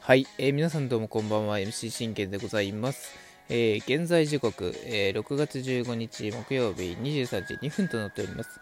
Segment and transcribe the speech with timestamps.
[0.00, 1.58] はい、えー、皆さんどうもこんばんは。
[1.58, 3.12] MC 信玄でございます、
[3.48, 8.60] えー、現在時刻、えー、6月15日木曜日23時2分となっております。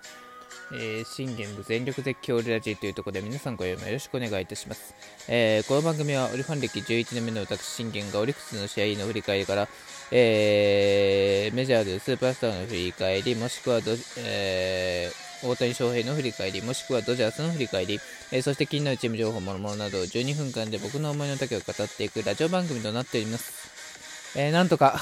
[0.73, 4.97] えー、信玄の全力絶叫レラジーというところで皆さんご用意よろしくお願いいたします、
[5.29, 9.69] えー、この番組はオリファン歴11年目の私信玄がオリックスの試合の振り返りから、
[10.11, 18.01] えー、メジャーでスーパースターの振り返りもしくはど、えー大谷翔平の振り返り、もしくはドジャースの振り返り、
[18.33, 24.37] えー、そして気になるチーム情報もろもろなど12分間で僕の思いの丈を語っていくラジオ番組となっております。
[24.37, 25.01] えー、なんとか、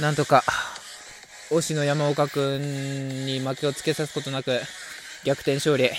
[0.00, 0.44] なんとか、
[1.50, 4.60] 推しの山岡君に負けをつけさすことなく、
[5.24, 5.90] 逆転勝利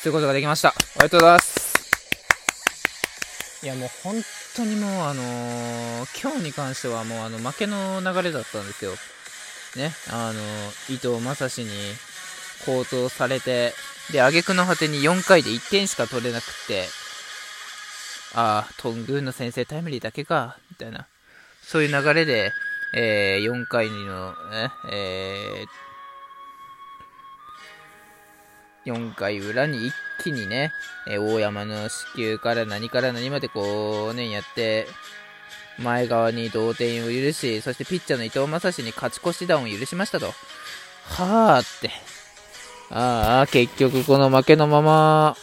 [0.00, 0.74] することができました。
[0.96, 1.66] おめでとうございます。
[3.62, 4.14] いやもう本
[4.54, 8.92] 当にもうあのー、今日に関してはもうあの負けの流れだったんですよ。
[9.76, 11.70] ね、あのー、伊藤正史に
[12.64, 13.72] 高騰されて、
[14.12, 16.84] で、挙句の果てに4回で1点しか取れなくって、
[18.34, 21.06] ああ、トングーの先生タイムリーだけか、みたいな。
[21.62, 22.52] そういう流れで、
[22.94, 30.72] えー、4回の、ね、えー、4回裏に一気にね、
[31.08, 34.86] えー、大山の死球から何から何までこうね、やって、
[35.78, 40.32] 前側に同点を許し、そしてピッチャーの伊藤将司に勝ち越し弾を許しましたと。
[41.04, 42.15] はあって。
[42.90, 45.36] ああ、結局この負けのまま、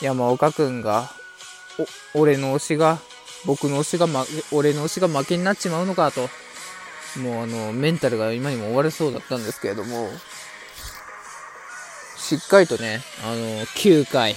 [0.00, 1.10] 山岡くんが、
[2.14, 2.98] お、俺の推しが、
[3.46, 6.28] 僕の推しが、ま、俺の推しが負けになっちまうのかと。
[7.18, 10.10] もうあの、メンタルが今にも終われそうだったんですけれども、
[12.18, 14.36] しっかりとね、あの、9回、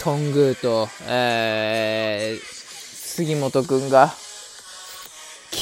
[0.00, 4.14] トングーと、えー、杉本くんが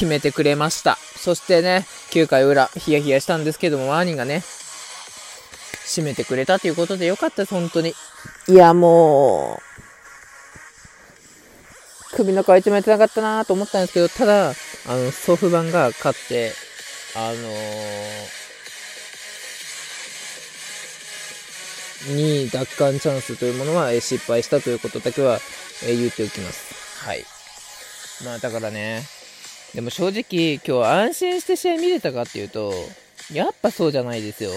[0.01, 0.95] 決めてくれました。
[0.95, 4.37] そしてね、9回裏、ヒヤヒヤしたんですけども、ワーニーがね、
[5.85, 7.93] 締めてくれたということでよかったです、本当に。
[8.47, 9.61] いや、も
[12.13, 14.53] う、首の皮一枚てなかったなと思ったんですけど、ただ、あ
[14.87, 16.51] の、ソフバンが勝って、
[17.15, 25.39] あのー、2位奪還チャンスというものは失敗したということだけは
[25.85, 27.05] 言っておきます。
[27.05, 27.23] はい。
[28.25, 29.03] まあだからね、
[29.73, 32.73] でも正直、今日安心して試合見れたかっていうと、
[33.31, 34.51] やっぱそうじゃないですよ。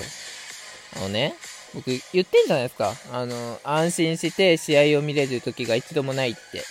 [0.96, 1.34] あのね、
[1.72, 2.94] 僕言ってんじゃないですか。
[3.12, 6.64] あの、安心して試合を見れる時が一度もないって。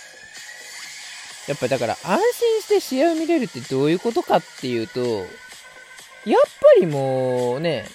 [1.48, 7.86] やっぱだから安心して試合を見れるってどういうことかっていうと、やっぱりもうね、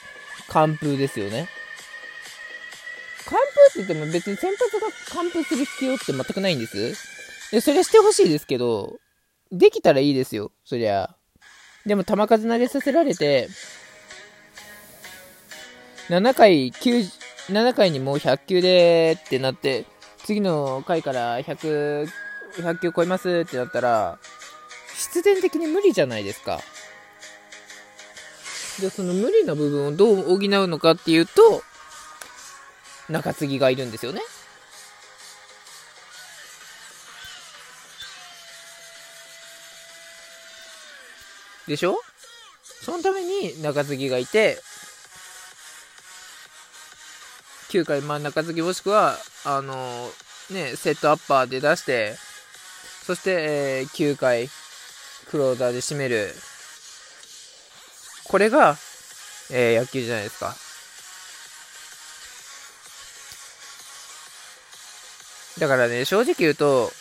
[0.48, 1.48] 完封ですよね。
[3.26, 6.96] 完封って言っても別に先発が完封する必要って全くないんです。
[7.52, 9.00] で、それしてほしいですけど、
[9.52, 11.16] できたらいいですよ、そりゃ。
[11.86, 13.50] でも球数投げさせられて、
[16.10, 17.10] 7回、9、
[17.50, 19.86] 7回にもう100球でってなって、
[20.24, 22.08] 次の回から100、
[22.58, 24.20] 100球超えますってなったら、
[24.96, 26.62] 必然的に無理じゃないですか。
[28.80, 31.64] で、その無理な部分をどう補うのかっていうと、
[33.10, 34.22] 中継ぎがいるんですよね。
[41.70, 41.96] でしょ？
[42.84, 44.60] そのために中継ぎがいて、
[47.70, 52.18] 9回真ん中継ぎもしくは、あのー、ね、セットアッパーで出して、
[53.06, 54.50] そして、えー、9回、
[55.30, 56.34] クローザーで締める。
[58.24, 58.76] これが、
[59.52, 60.56] えー、野球じゃないですか。
[65.60, 66.92] だからね、正直言うと、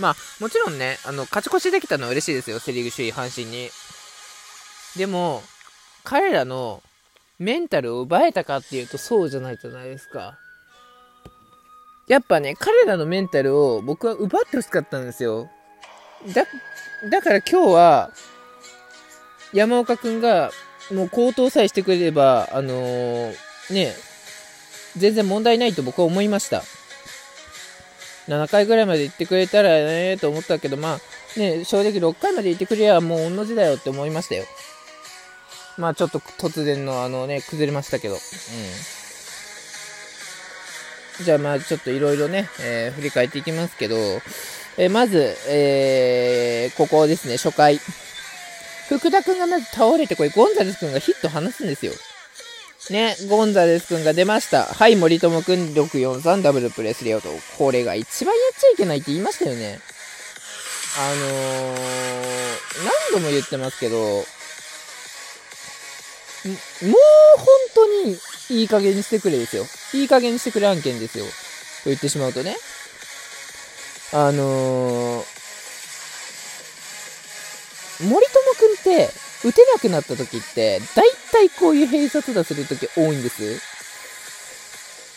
[0.00, 3.70] まあ、もちろんね、あの、勝ち越しできたのは嬉しいですよ、セ・リーグ首位、阪神に。
[4.96, 5.42] でも、
[6.02, 6.82] 彼らの
[7.38, 10.38] メンタルを奪えたかっていうと、そうじゃないじゃないですか。
[12.08, 15.48] やっぱね、彼らのメンタルを僕は奪ってほしかったんですよ。
[16.34, 16.44] だ、
[17.08, 18.10] だから今日は、
[19.52, 20.50] 山岡くんが、
[20.90, 23.34] もう高騰さえしてくれれば、あのー、
[23.70, 23.94] ね、
[24.96, 26.62] 全然問題ないと僕は思いました。
[28.30, 34.44] 7回ぐらいまで行ってくれたらねと思ったけど、まあ、ね、正直6回まで行ってくれやもう同じだよって思いましたよ。
[35.76, 38.14] まあちょっと突然のあのね、崩れましたけど。
[38.14, 38.20] うん。
[41.24, 43.96] じゃあまあちょっといろいろね、えー、振り返っていきますけど、
[44.78, 47.80] えー、まず、えー、ここですね、初回。
[48.88, 51.92] 福田くんがまず倒れて、これゴンザレスくんがヒット離すんですよ。
[52.90, 54.64] ね、ゴンザレス君が出ました。
[54.64, 57.28] はい、森友くん643ダブルプレスレオと。
[57.56, 59.78] これが一番やっちゃいけないって言いましたよね。
[60.98, 61.76] あのー、
[63.12, 64.12] 何度も言ってますけど、も
[66.52, 66.56] う
[67.36, 68.18] 本当に
[68.60, 69.64] いい加減にしてくれですよ。
[69.94, 71.26] いい加減にしてくれ案件ですよ。
[71.26, 71.30] と
[71.86, 72.56] 言ってしまうとね。
[74.12, 75.24] あのー、
[78.02, 79.10] 森友くんって、
[79.44, 83.60] 打てなくなった時って、だいたいこういう閉殺打する時多いんです。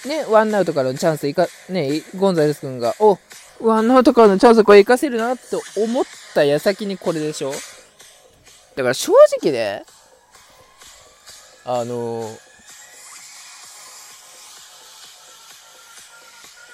[0.08, 3.20] ね、ワンアウトからのチャンスいか、ね、ゴンザレス君が、お、
[3.62, 7.52] ワンアウトからのチャンスこれ活かせるなって思った矢先にこれでしょ
[8.76, 9.86] だから正直ね、
[11.66, 12.38] あのー、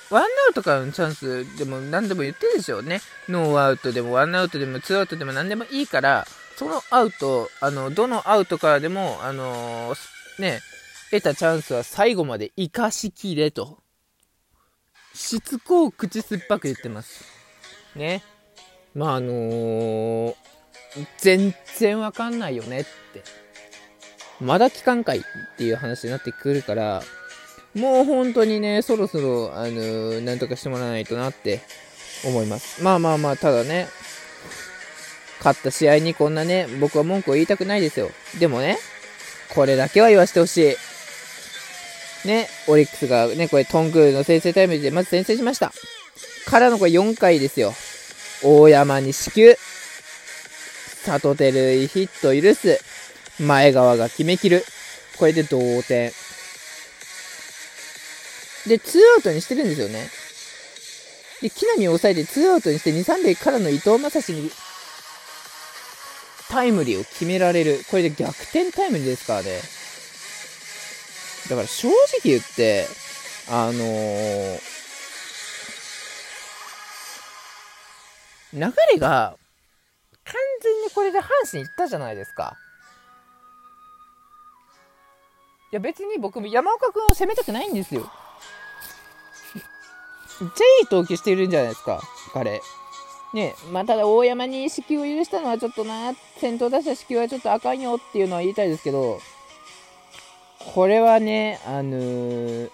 [0.10, 3.02] ワンアウトからのチャンスでも何でも言ってるでしょうね。
[3.28, 6.26] ノーアウトでもワンアウトでもツーアウトでも何でもいいから、
[6.60, 10.60] そのアウト、あの、どのアウトからでも、あのー、ね、
[11.10, 13.78] 得たチャンスは最後まで生かしきれと。
[15.14, 17.24] しつこく口酸っぱく言ってます。
[17.96, 18.24] ね。
[18.94, 20.36] まあ、あのー、
[21.20, 23.24] 全然わかんないよねって。
[24.42, 25.22] まだ期間会っ
[25.58, 27.04] ていう話になってくるから、
[27.74, 31.62] もう本当にね、そろそろ、あのー、なんとかしてもらわないとなって
[32.26, 32.84] 思います。
[32.84, 33.88] まあまあまあ、ただね、
[35.40, 38.12] 勝った試合にこんなね、僕は文句を言いたくないですよ。
[38.40, 38.78] でもね、
[39.50, 40.58] これだけは言わせてほし
[42.26, 42.28] い。
[42.28, 45.72] ね、オリックスがね、これトングの先制タイムでまず先制しました。
[46.46, 47.74] からのこれ4回ですよ。
[48.44, 49.56] 大山に死球。
[51.06, 52.80] 里照ヒット許す。
[53.42, 54.66] 前川が決めきる。
[55.18, 56.12] これで同点。
[58.68, 60.10] で、2アウトにしてるんですよね。
[61.42, 64.52] で、木浪を抑えて2アウトにして2、3塁からの伊藤正史に
[66.50, 67.84] タイムリーを決められる。
[67.90, 69.62] これで逆転タイムリーですからね。
[71.50, 72.88] だから正直言って、
[73.50, 74.60] あのー、
[78.54, 78.60] 流
[78.94, 79.38] れが
[80.24, 82.58] 完全にこれで阪神行ったじゃないですか。
[85.72, 88.12] いや別に僕も山岡君を攻めたくないんですよ。
[90.42, 92.02] めっちゃいい投球してるんじゃないですか、
[92.34, 92.60] 彼。
[93.34, 99.20] ね、まあ、ただ大山に死球を許したのはちょっとな、先頭打者死球はちょっとあかんよっていうのは言いたいですけど、
[100.74, 102.70] これはね、あのー、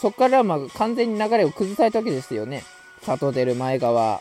[0.00, 2.64] そこからま完全に流れを崩されたわけですよね。
[3.02, 4.20] 里出る前川。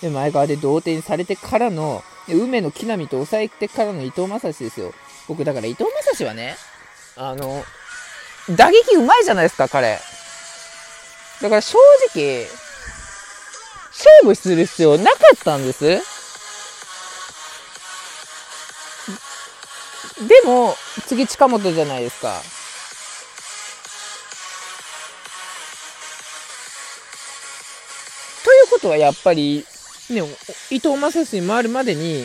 [0.00, 4.92] で、前川で同点されてからの、梅野木浪と抑えてからの伊藤正史ですよ。
[5.26, 6.56] 僕、だから伊藤正史はね、
[7.16, 7.64] あの、
[8.50, 9.98] 打撃うまいじゃないですか、彼。
[11.42, 11.78] だから正
[12.14, 12.46] 直、
[13.98, 15.84] 勝負する必要なかったんです。
[20.26, 22.40] でも、次近本じゃないですか。
[28.44, 29.66] ということはやっぱり、
[30.10, 30.22] ね、
[30.70, 32.24] 伊藤正史に回るまでに、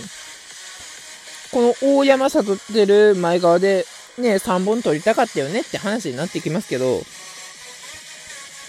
[1.51, 3.85] この大山里ってる前側で
[4.17, 7.01] ね、3本取りたかったよねって話になってきますけど、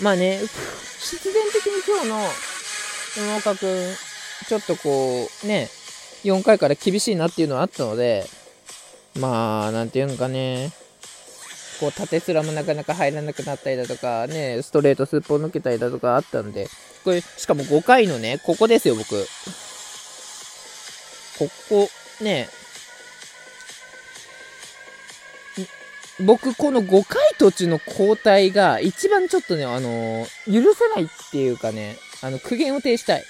[0.00, 0.40] まあね、
[1.00, 2.28] 必然的に今日の
[3.16, 3.94] 山岡くん、
[4.48, 5.68] ちょっとこう、ね、
[6.24, 8.24] 4回から厳しいなっていうのはあったので、
[9.20, 10.72] まあ、なんていうのかね、
[11.78, 16.68] こう、縦すらもなかなか入らなくなったりだとか、ね、ストレートすっぽ抜けたりだとかあったんで、
[17.04, 19.26] これ、しかも5回のね、ここですよ、僕。
[21.38, 21.90] ここ、
[22.20, 22.48] ね、
[26.20, 33.24] 僕、この5回途中の交代が一番ちょっとね、あのー、許せないっていうかね、あの、苦言を呈したい。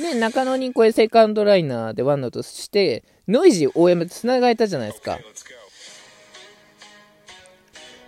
[0.00, 5.18] ね、中野にこれセカンドライナーでワンアウトして、ノイジー大山と繋がれたじゃないですか。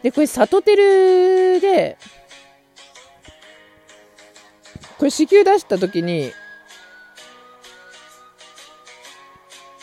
[0.02, 1.96] で、これ、サトテルで、
[4.98, 6.32] これ、支給出した時に、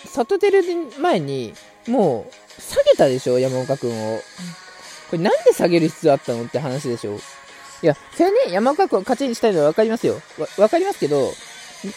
[0.05, 0.63] サトテル
[0.99, 1.53] 前に、
[1.87, 4.19] もう、下げたでしょ、山岡君を。
[5.09, 7.19] これなんで下げる必要あったのって話でしょ。
[7.81, 10.21] いや、それね、山岡君を勝ちにしたいのは分かりますよ。
[10.37, 11.33] わ、分かりますけど、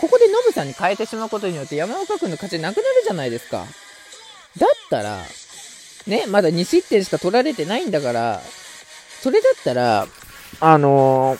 [0.00, 3.64] ここでノブさんに変えてしまうことによって山岡君の勝ちなくなるじゃないですか。
[4.58, 5.22] だったら、
[6.06, 8.40] ね、まだ2失点しか取られてないんだから、
[9.22, 10.06] それだったら、
[10.60, 11.38] あのー、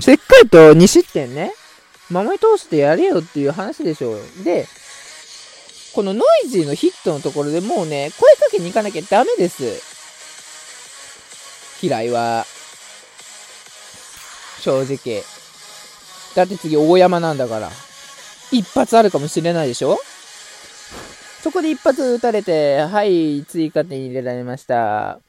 [0.00, 1.52] しっかりと2失点ね、
[2.10, 4.44] 守り通してやれよっていう話でしょう。
[4.44, 4.66] で、
[5.94, 9.87] このノイジーのヒットのところでもうね、声かけに行かなきゃダメです。
[11.80, 12.44] 平井は。
[14.60, 15.22] 正直。
[16.34, 17.70] だって次大山なんだから。
[18.50, 19.98] 一発あるかもしれないでしょ？
[21.42, 25.20] そこで一発撃たれて、はい、追加点入れられました。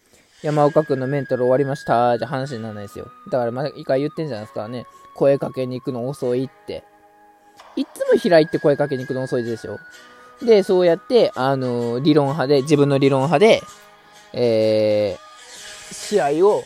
[0.42, 2.18] 山岡君のメンタル終わりました。
[2.18, 3.12] じゃ話にならないですよ。
[3.32, 4.86] だからま一回言ってんじゃないですかね。
[5.16, 6.84] 声かけに行くの遅いって。
[7.76, 9.78] いつも平井って声かけに行くの遅いでしょ？
[10.42, 13.62] で、そうやって、あのー、理論派で、自分の理論派で、
[14.32, 15.29] えー、
[15.92, 16.64] 試合を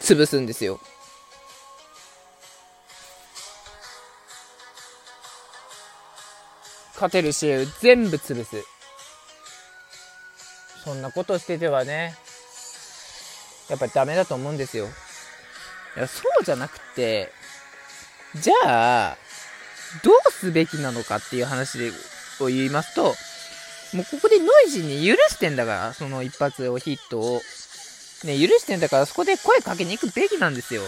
[0.00, 0.80] 潰すんですよ。
[6.94, 8.64] 勝てる試合を全部潰す。
[10.84, 12.14] そんなことしててはね、
[13.68, 14.86] やっぱりダメだと思うんですよ。
[15.96, 17.32] いや、そうじゃなくて、
[18.36, 19.16] じゃあ、
[20.02, 21.92] どうすべきなのかっていう話で
[22.40, 23.14] を言いますと、
[23.96, 27.40] もうここでノイジーに許してんだから、その一発をヒットを。
[28.24, 30.82] ね、許してんだから、そこで声かけに行くべきなんですよ。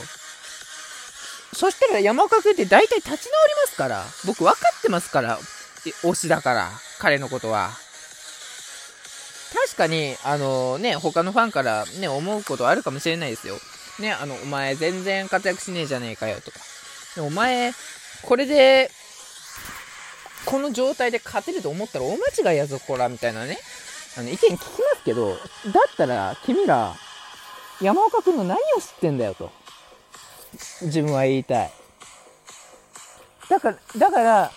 [1.55, 3.21] そしたら山岡君って大体立ち直り
[3.65, 4.05] ますから。
[4.27, 5.39] 僕分かってますから。
[6.03, 6.71] 推しだから。
[6.99, 7.71] 彼のことは。
[9.55, 13.57] 確かに、あのね、他のファンからね、思うことあるかもしれないですよ。
[14.01, 16.59] ね、あの、お前全然活躍しねえじゃねえかよとか。
[17.15, 17.73] でお前、
[18.23, 18.91] これで、
[20.45, 23.59] この状態で勝てると思ったら大間違いやぞ、こら、みたいなね。
[24.19, 26.95] あの、意見聞きますけど、だったら、君ら、
[27.81, 29.51] 山岡君の何を知ってんだよと。
[30.83, 31.73] 自分は言いたい。
[33.49, 34.51] だから、だから、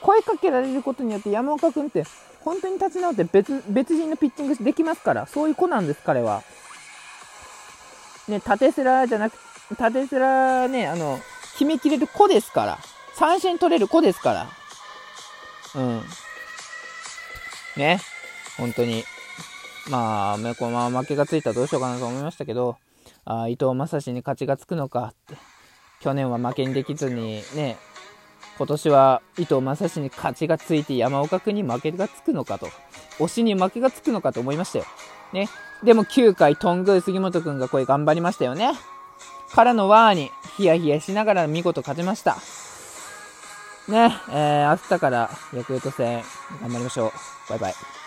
[0.00, 2.04] 声かけられることによって山岡君って
[2.44, 6.42] 本当に立ち直って別別人のピッチングできますから、そういう子なんです、彼は。
[8.28, 9.38] ね、縦スラじゃなく、
[9.76, 11.18] 縦スラね、あの、
[11.52, 12.78] 決めきれる子ですから。
[13.14, 14.48] 三振取れる子ですから。
[15.74, 16.02] うん。
[17.76, 18.00] ね。
[18.58, 19.04] 本当に。
[19.90, 22.76] まあ、このまま負けがついたらどうしようかなと思いましたけど、
[23.24, 25.36] あ伊藤正史に勝ちがつくのかって。
[26.00, 27.78] 去年は負けにできずにね、
[28.58, 32.68] 今年は伊藤正史に勝ちがついて山岡君に負けがつくのかと。
[33.18, 34.84] 推しに負けがつくのかと思いましたよ。
[35.32, 35.48] ね。
[35.82, 38.72] でも9回、トングー杉本君がこれ頑張りましたよね。
[39.52, 42.36] からのワーにヒヤヒヤしながら見事勝ちました。
[43.88, 46.22] ね、えー、明日からヤクルト戦
[46.60, 47.50] 頑張りましょう。
[47.50, 48.03] バイバイ。